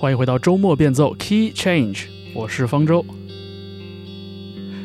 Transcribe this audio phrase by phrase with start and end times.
[0.00, 3.04] 欢迎回到周末变奏 Key Change，我是方舟。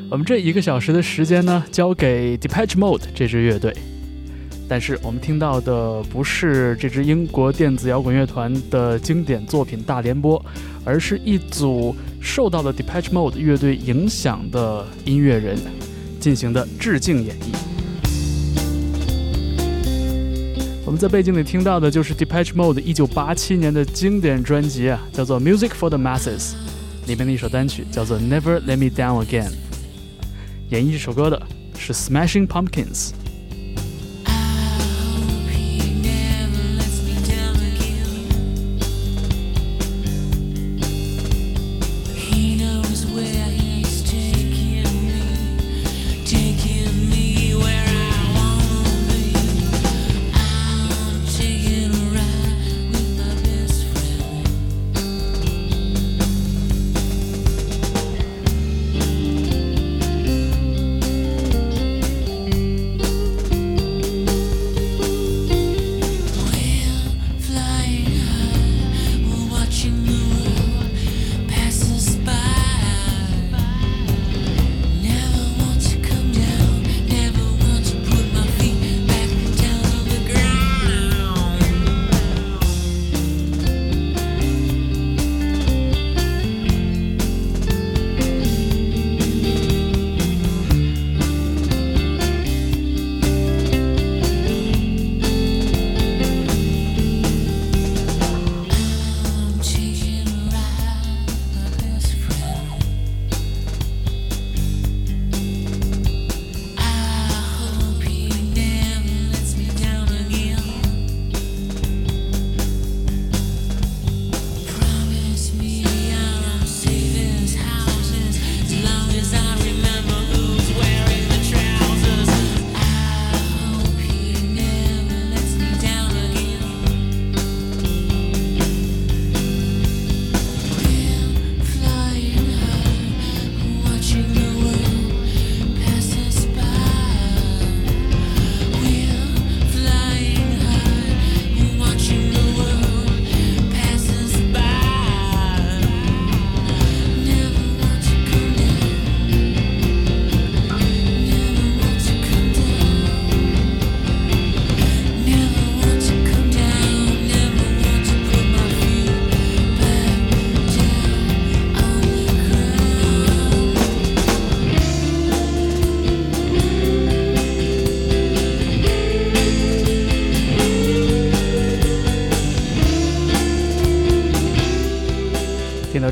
[0.09, 3.71] 我们这一个小时的时间呢，交给 Depeche Mode 这支乐队。
[4.67, 10.43] 但是我们听到的不是这支英国电子摇滚乐团的经典作品大联播，
[10.83, 15.59] 而是一组受到了 Depeche Mode 乐队影响的音乐人
[16.19, 17.72] 进行的致敬演绎。
[20.93, 26.51] 我们在背景里听到的就是 Depeche Mode 一九八七年的经典专辑啊，叫做《Music for the Masses》
[27.07, 29.49] 里面的一首单曲叫做《Never Let Me Down Again》。
[30.69, 33.09] 演绎这首歌的是 Smashing Pumpkins。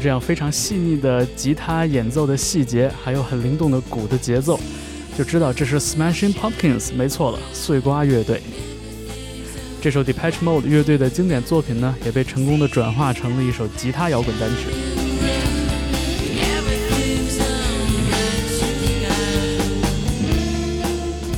[0.01, 4.59] 这样非常细腻的吉他演奏的细节，还有很灵动的鼓的节奏，
[5.15, 8.41] 就知道这是 Smashing Pumpkins，没错了，碎瓜乐队。
[9.79, 14.71] 这首 Depeche Mode 乐队的经典作品呢，也被成功的转化成了一首吉他摇滚单曲。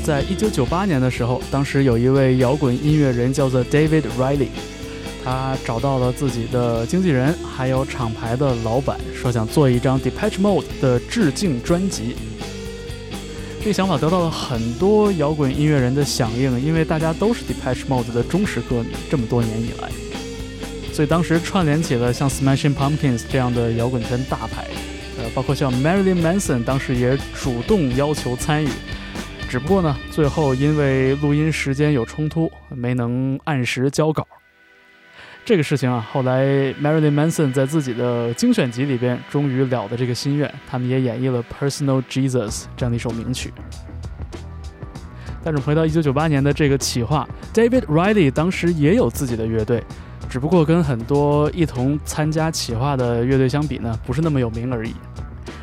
[0.05, 4.47] 在一九九八年的时候，当时有一位摇滚音乐人叫做 David Riley。
[5.23, 12.15] 他找到了自己的经纪人，还有厂牌的老板，说想做一张 Depeche Mode 的致敬专辑。
[13.61, 19.89] 这个想法得到了很多摇滚音乐人的响应，因为大家都是 Depeche Mode 的忠实歌迷，这么多年以来，
[20.91, 24.67] 所以当时串联起了像 Smashing Pumpkins 这样的摇滚圈大牌，
[25.17, 28.67] 呃，包括像 Marilyn Manson 当时也主动要求参与，
[29.49, 34.27] 只不过呢，最后因为录音时间有冲突，没能按时交稿。
[35.45, 36.45] 这个事情啊，后来
[36.75, 43.53] Marilyn Manson 在自己的精选集里边终于了的这个心愿，他们也演绎了《Personal Jesus》这样的一首名曲。
[45.43, 49.83] 但是回到1998年的这个企划，David Riley 当时也有自己的乐队，
[50.29, 54.93] 只不过跟很多一同参加企划的乐队相比呢，不是那么有名而已。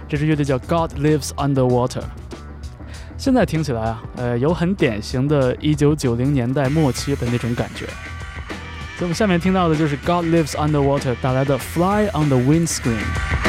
[0.06, 2.02] 这支乐队叫 God Lives Underwater。
[3.16, 7.86] 现在听起来啊，呃，有很典型的1990年代末期的那种感觉。
[8.99, 13.48] 所以我们下面听到的就是 God Lives Underwater 带来的 Fly on the Windscreen。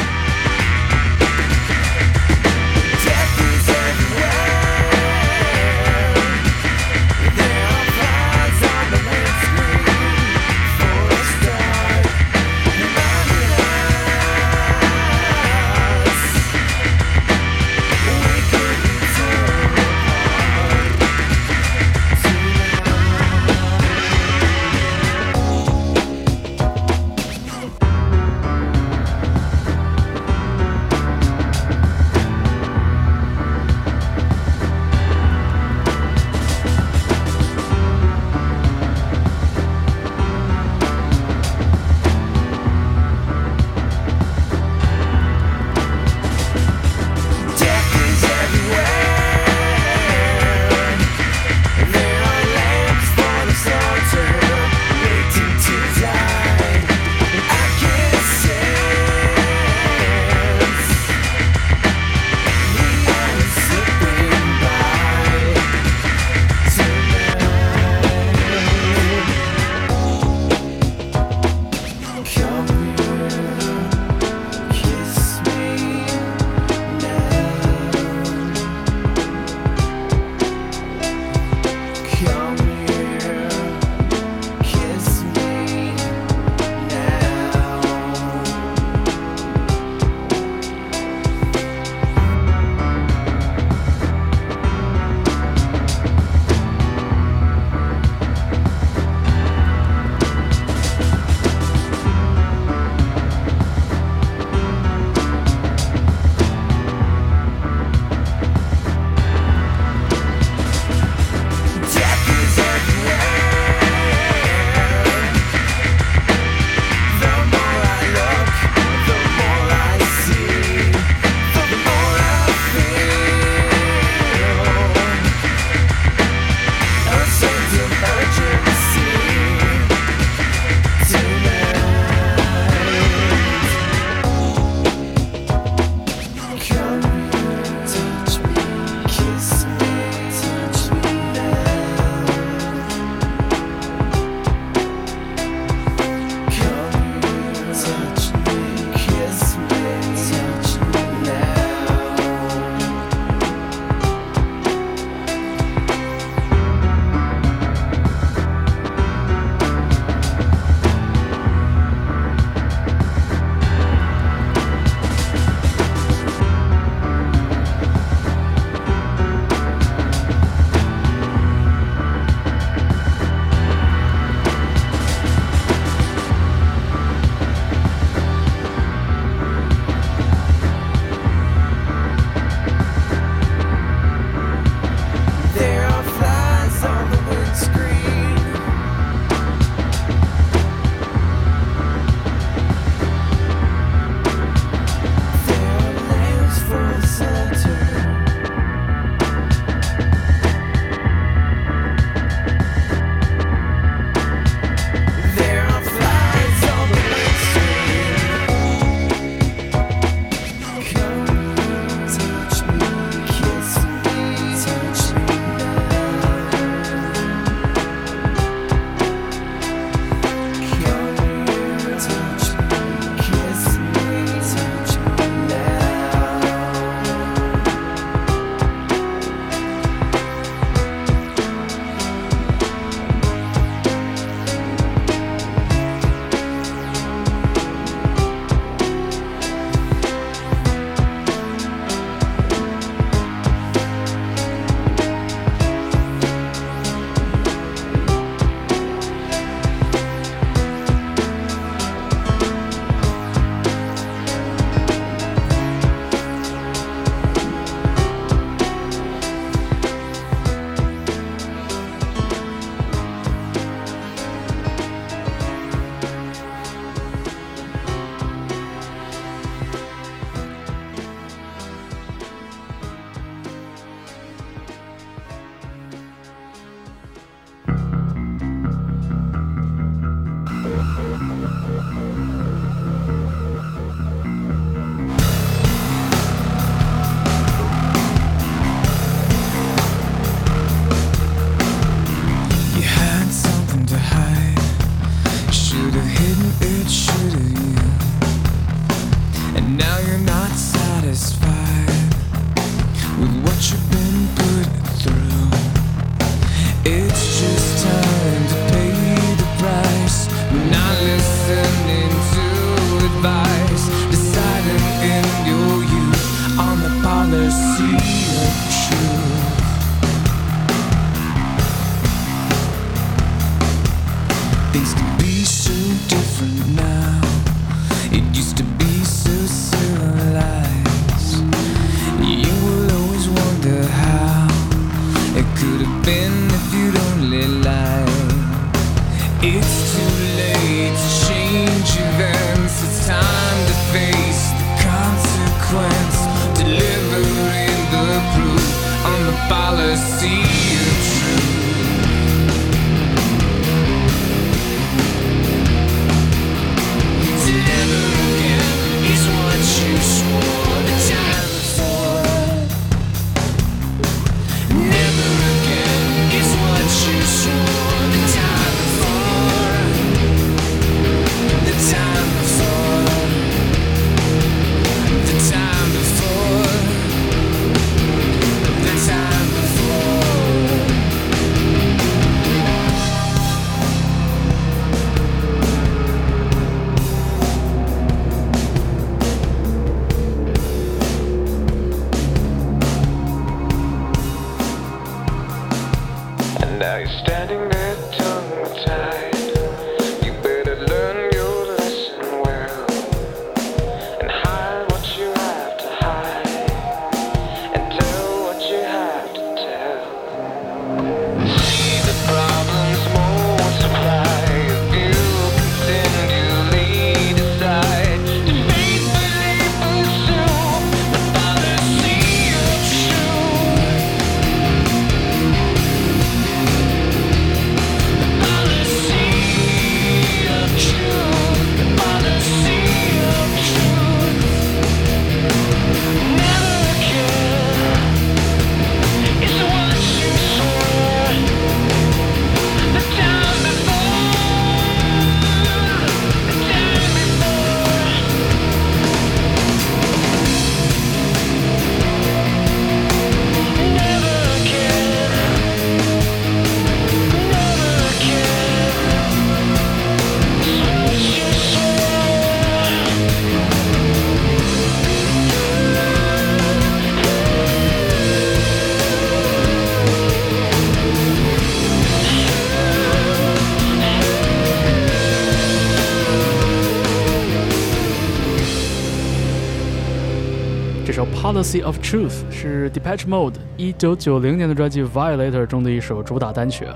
[481.62, 486.88] Policy of Truth》是 Depeche Mode 一九九零年的专辑《Violator》中的一首主打单曲。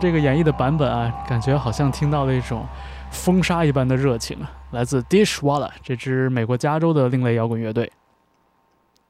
[0.00, 2.66] 这个演绎的版本啊，感觉好像听到了一种
[3.12, 4.36] 风沙一般的热情，
[4.72, 7.92] 来自 Dishwalla 这支美国加州的另类摇滚乐队。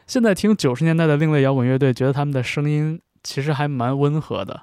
[0.07, 4.61] 现在听九十年代的另类摇滚乐队，觉得他们的声音其实还蛮温和的，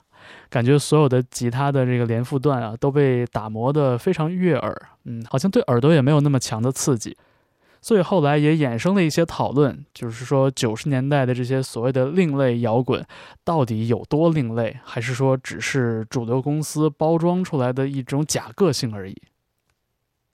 [0.48, 7.18] 感觉所有的吉他的这个连复段啊都被打磨得非常悦耳，嗯，好像对耳朵也没有那么强的刺激。
[7.88, 13.02] 所以后来也衍生了一些讨论，就是说九十年代的这些所谓的另类摇滚
[13.46, 19.16] 到底有多另类，还是说只是主流公司包装出来的一种假个性而已。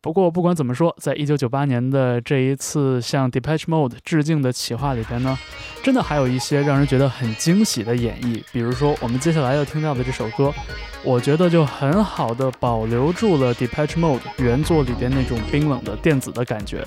[0.01, 5.37] 不过不管怎么说，在一九九八年的这一次向 Depeche Mode 致敬的企划里边呢，
[5.83, 10.51] 真的还有一些让人觉得很惊喜的演绎，比如说我们接下来要听到的这首歌，
[11.03, 16.83] 我觉得就很好的保留住了 Depeche Mode 原作里边那种冰冷的电子的感觉，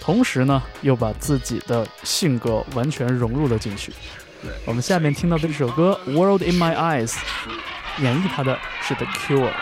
[0.00, 3.92] 同时呢又把自己的性格完全融入了进去。
[4.64, 7.12] 我们下面听到的这首歌《World in My Eyes》，
[8.02, 9.52] 演绎它的是 The Cure。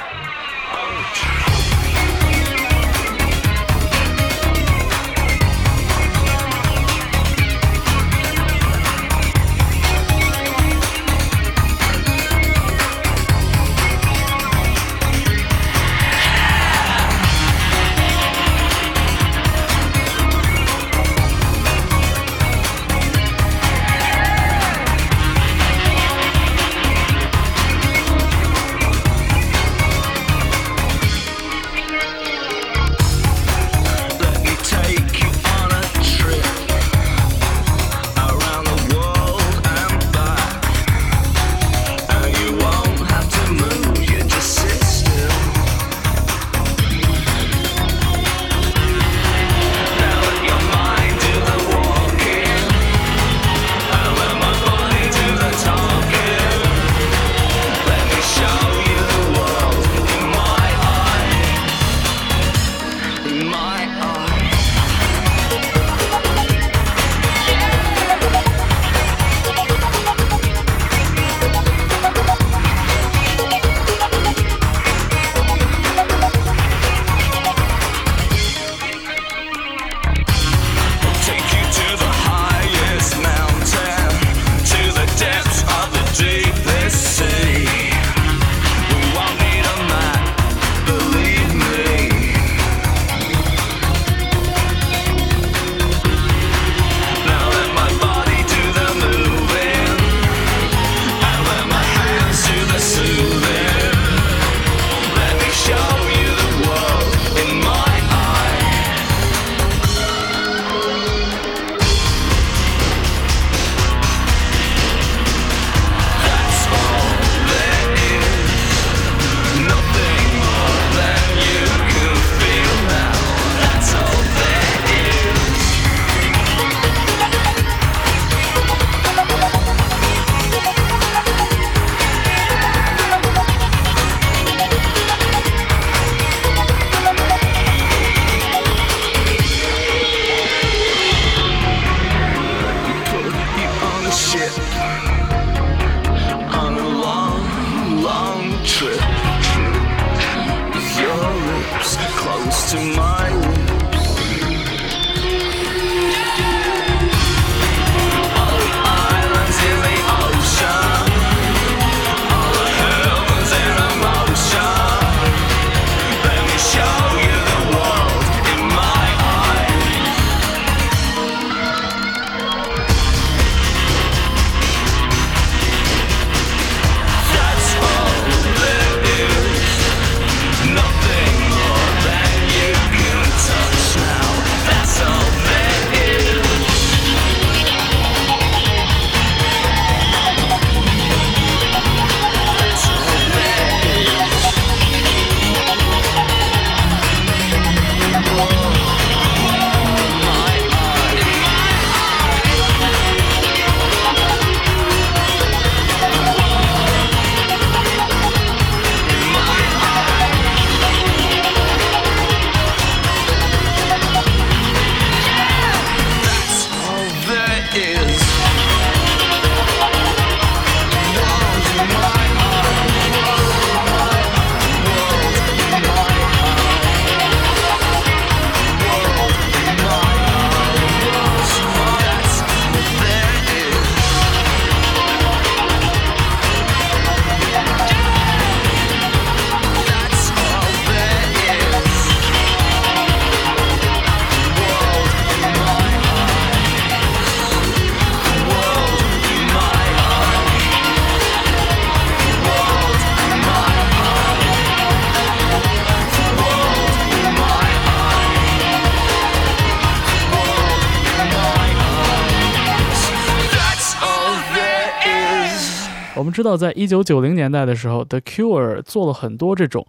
[266.39, 269.85] 知道，在一九九零年代的时候，The Cure 做了很多这种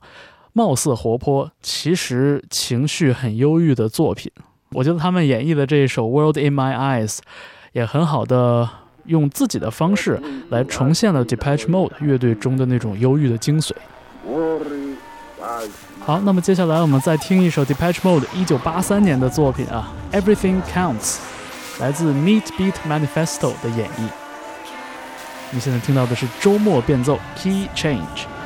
[0.53, 4.31] 貌似活泼，其实情绪很忧郁的作品。
[4.71, 7.17] 我觉得他们演绎的这一首《World in My Eyes》
[7.73, 8.67] 也很好的
[9.05, 13.73] 用自己的方式来重现了 Depeche Mode 乐队中的那种忧郁的精髓。
[15.99, 21.17] 好，那么接下来我们再听一首 Depeche Mode 一九八三年的作品啊，《Everything Counts》，
[21.79, 24.18] 来自 Meat Beat Manifesto 的演绎。
[25.51, 28.38] 你现在听到的是周末变奏 Key Change。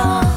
[0.00, 0.27] Oh.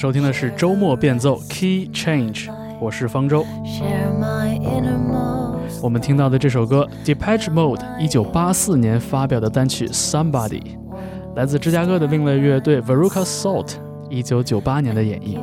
[0.00, 2.48] 收听的是周末变奏 Key Change，
[2.80, 3.44] 我是方舟。
[5.82, 10.62] 我们听到的这首歌 Depeche Mode 一九八四年发表的单曲 Somebody，
[11.36, 13.72] 来自芝加哥的另类乐队 Veruca Salt
[14.08, 15.36] 一九九八年的演绎。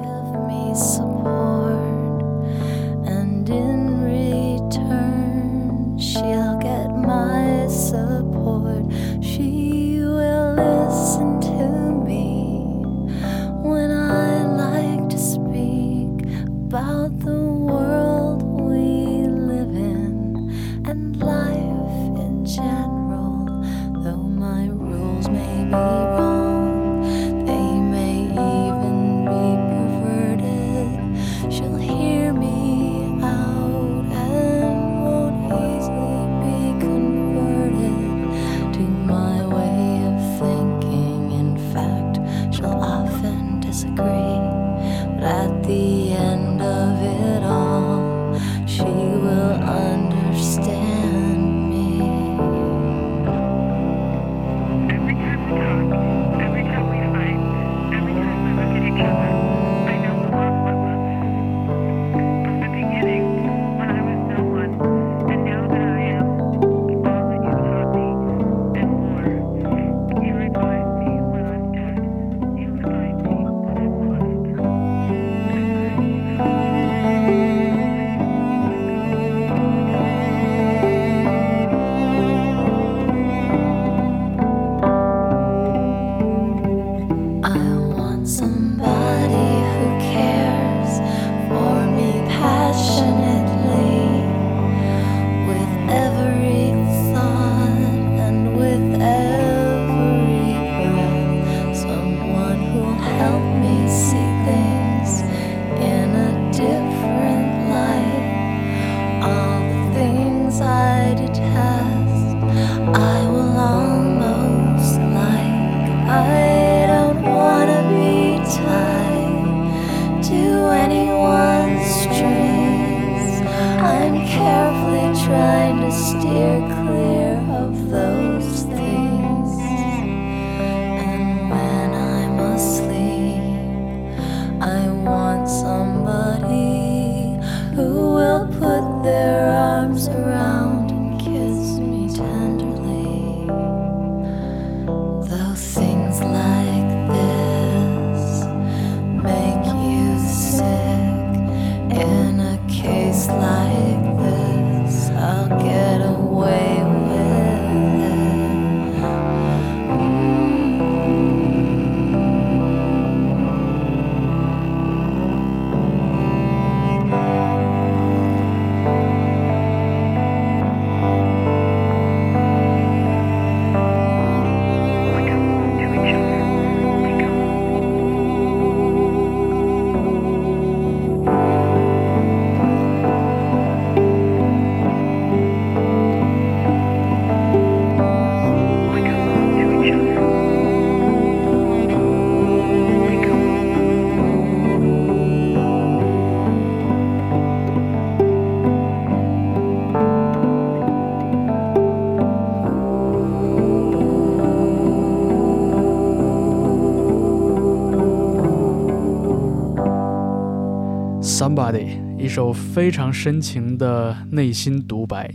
[211.57, 215.33] Body，一首非常深情的内心独白。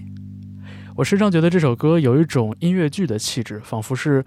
[0.95, 4.25] 我时常觉得这首歌有一种音乐剧的气质，仿佛是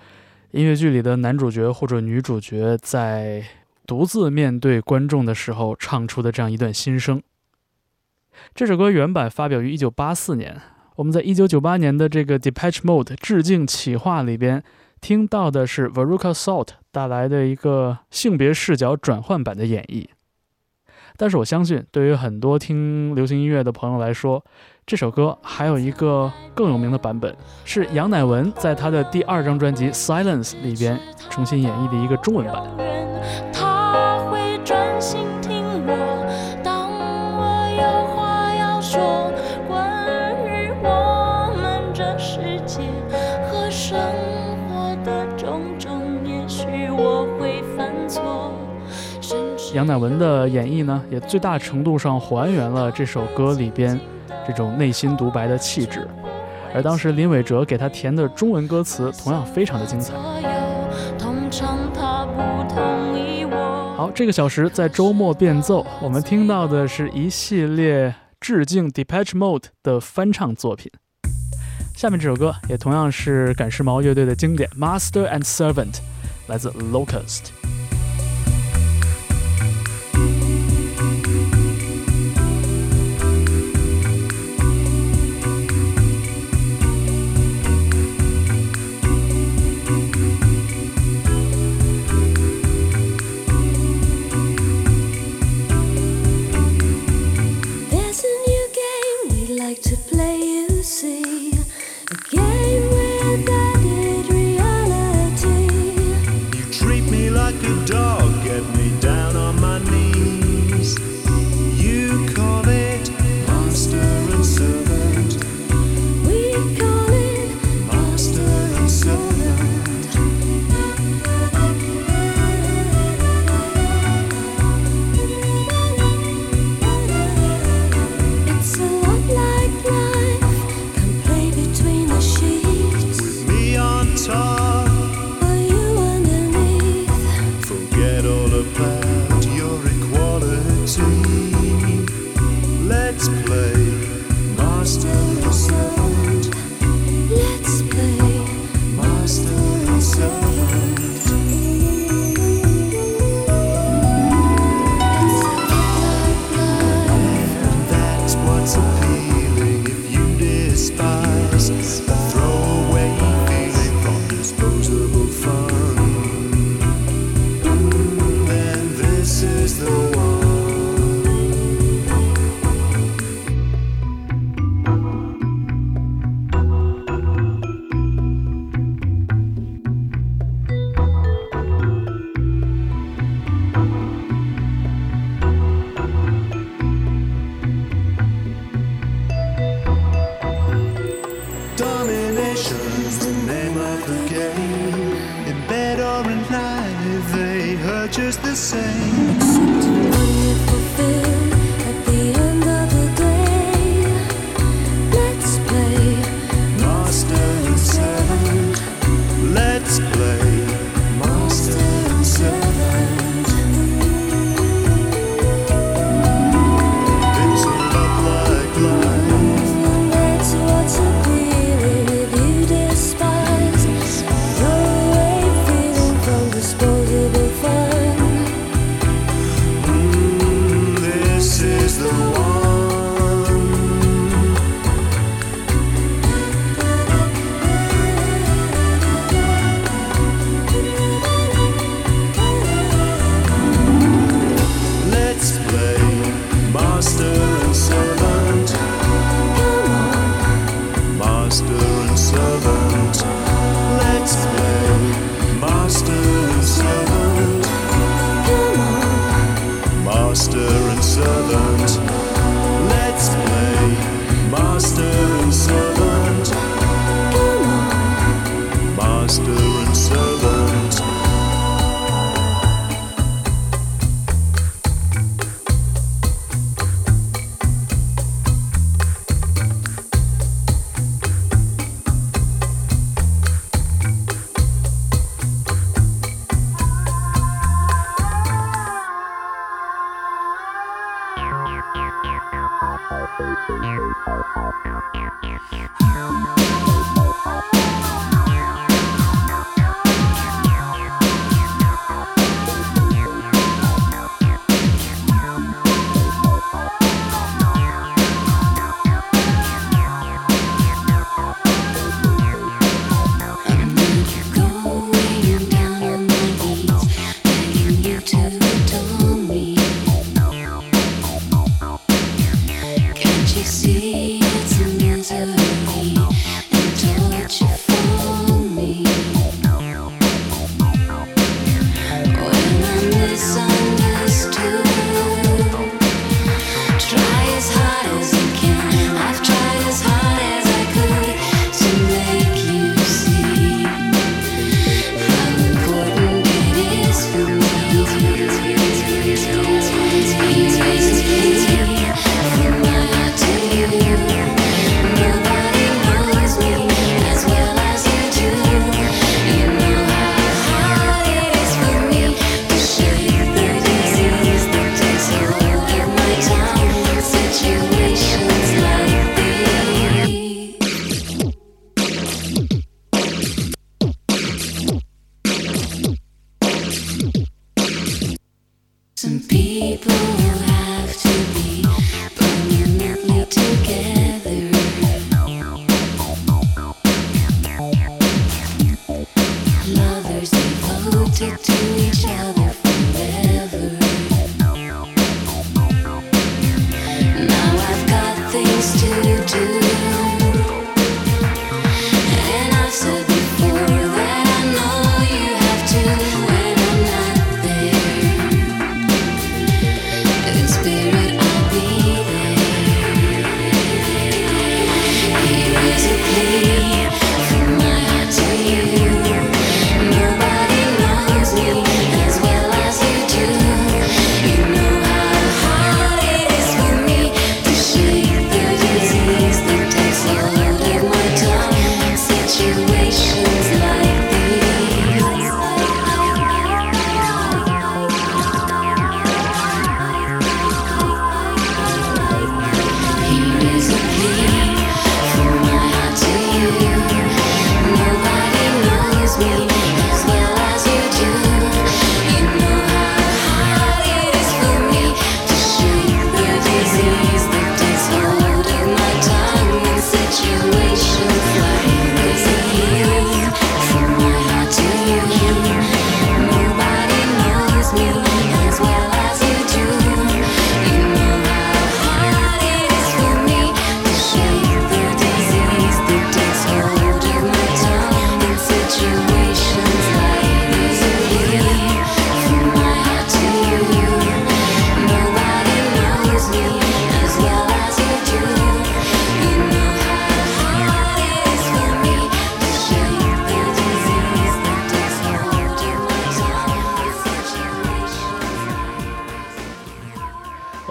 [0.52, 3.41] 音乐剧里的男主角或者女主角在
[3.88, 7.24] 独自面对观众的时候唱出的这样一段心声。
[8.54, 10.62] 这首歌原版发表于1984年，
[10.98, 14.62] 我们在1998年的这个 d e p a t c h Mode 致敬企划里边
[15.00, 20.08] 听到的是 Veruca Salt 带来的一个性别视角转换版的演绎。
[21.18, 24.43] 但是我相信，对于很多听流行音乐的朋友来说，
[24.86, 30.99] 这首歌还有一个更有名的版本，是杨乃文在他的第二张专辑《Silence》里边
[31.30, 32.85] 重新演绎的一个中文版。
[49.86, 54.00] 杨乃文的演绎呢，也最大程度上还原了这首歌里边
[54.48, 56.08] 这种内心独白的气质。
[56.74, 60.16] 而当时林伟哲给他填的中文歌词同样非常的精彩。
[63.96, 70.92] 好，好，这个小时在周末变奏，我们听到的是一系列致敬 Depeche Mode 的翻唱作品。
[71.96, 75.94] 下面这首歌也同样是赶时髦乐队的经典，《Master and Servant》，
[76.48, 77.64] 来自 Locust。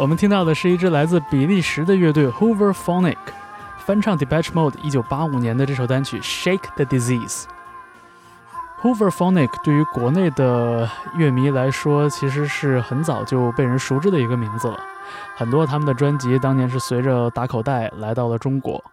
[0.05, 3.17] 我们听到的是一支来自比利时的乐队 Hoover Phonic
[3.79, 7.45] 翻唱 Depeche Mode 1985年的这首单曲《Shake the Disease》。
[8.83, 10.87] Hoover Phonic 对于国内的
[11.17, 14.79] 乐迷来说，其实是很早就被人熟知的一个名字了。
[15.37, 18.85] 很多他们的专辑当年是随着打口袋来到了中国。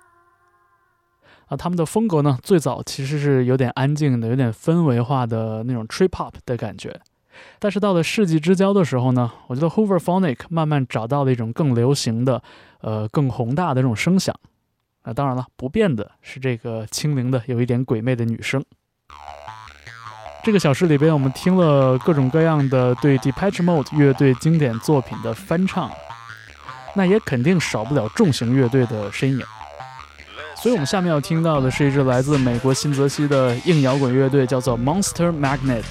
[1.47, 7.01] 啊，他们的风格呢，最早其实是有点安静的、有点氛围化的那种 trip hop 的感觉。
[7.59, 12.41] 但是到了世纪之交的时候呢，我觉得 Hoover Phonic 慢慢找到了一种更流行的、
[12.81, 14.35] 呃更宏大的这种声响。
[15.03, 18.63] 啊，当然了，不变的是这个清灵的、有一点鬼魅的女声。
[20.43, 25.91] 这个小时里边，我们听了各种各样的对 Depeche Mode 乐队经典作品的翻唱，
[26.95, 29.43] 那也肯定少不了重型乐队的身影。
[30.55, 35.83] 所以，我们下面要听到的是一支来自美国新泽西的硬摇滚乐队，叫做 Monster Magnet。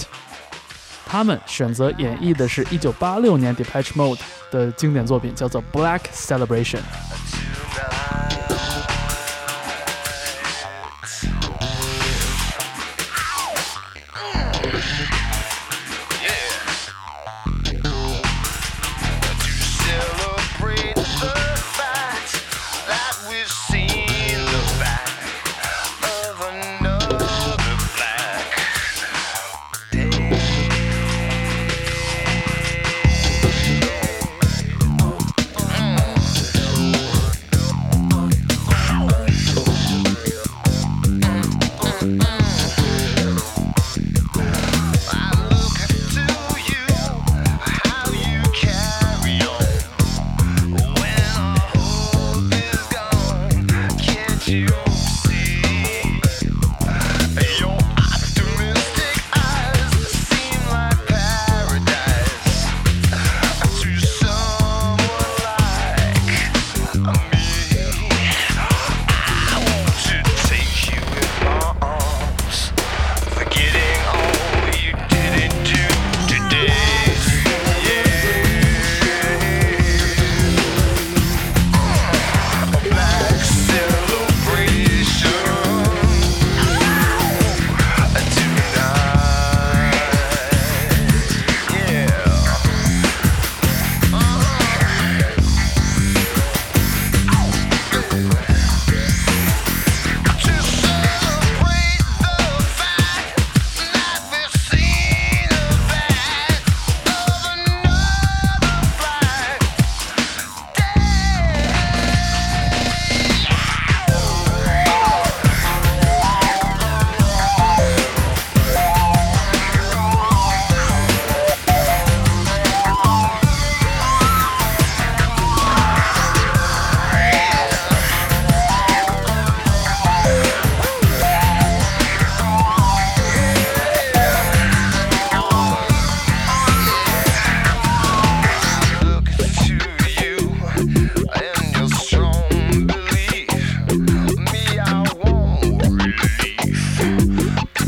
[1.11, 4.21] 他们选择演绎的是1986年 Depeche Mode
[4.53, 6.79] 的经典作品，叫做《Black Celebration》。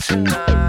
[0.02, 0.61] tonight.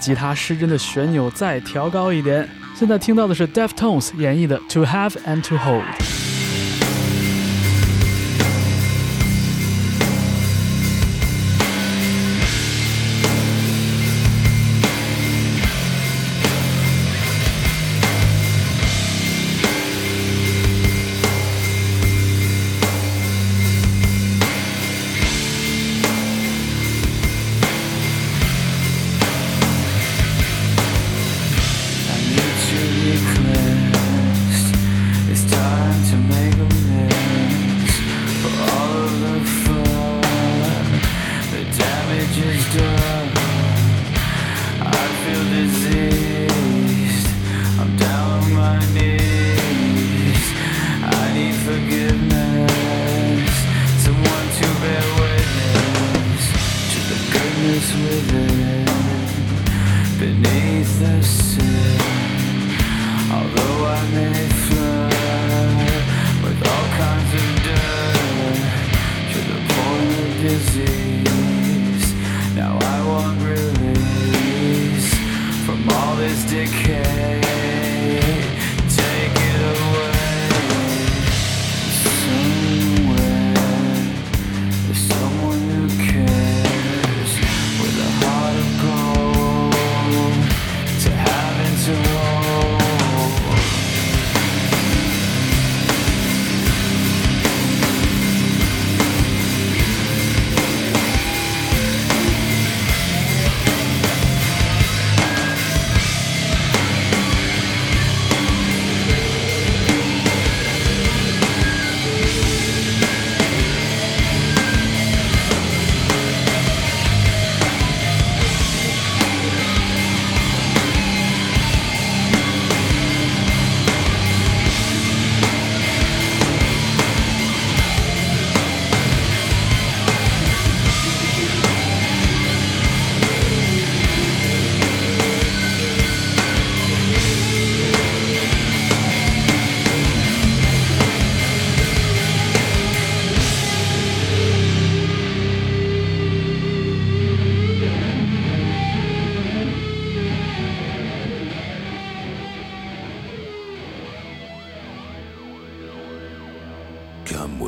[0.00, 6.29] 吉他失真的旋钮再调高一点现在听到的是 deftones 演绎的 to have and to hold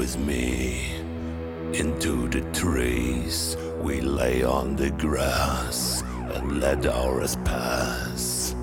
[0.02, 0.96] with me
[1.74, 3.56] into the trees.
[3.80, 6.02] We lay on the grass
[6.34, 8.56] and let hours pass.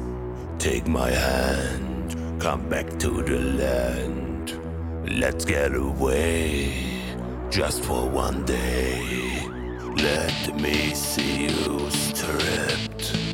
[0.58, 4.60] Take my hand, come back to the land.
[5.18, 6.74] Let's get away
[7.50, 9.48] just for one day.
[9.96, 13.29] Let me see you stripped.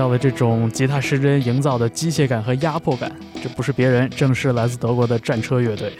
[0.00, 5.92] 到的这种吉他失真营造的机械感和压迫感，这不是别人，正是来自德国的战车乐队。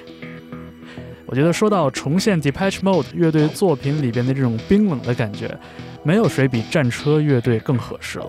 [1.26, 5.54] 我觉得说到重现 Depeche Mode 乐队作品里边的这种冰冷的感觉，
[6.02, 8.26] 没有谁比战车乐队更合适了。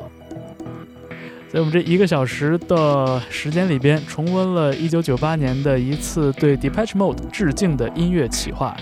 [1.50, 8.76] 在我们这一个小时的时间里边，重温了1998年的一次对 Depeche Mode 致敬的音乐企划。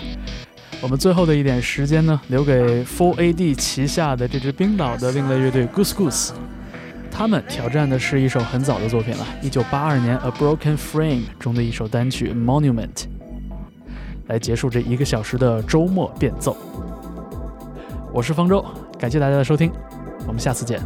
[0.80, 6.30] 我们最后的一点时间呢，留给 Full AD 旗下的这支冰岛的另类乐队 Goose Goose。
[7.10, 12.88] 他们挑战的是一首很早的作品了一九八二年《A Broken Frame》中的一首单曲《Monument》，
[14.28, 16.56] 来结束这一个小时的周末变奏。
[18.12, 18.64] 我是方舟，
[18.98, 19.70] 感谢大家的收听，
[20.26, 20.80] 我们下次见。